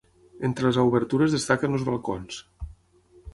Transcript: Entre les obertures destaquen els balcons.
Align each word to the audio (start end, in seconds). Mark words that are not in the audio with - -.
Entre 0.47 0.65
les 0.67 0.79
obertures 0.83 1.35
destaquen 1.37 1.77
els 1.79 1.85
balcons. 1.91 2.41